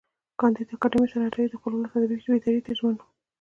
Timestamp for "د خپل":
1.49-1.71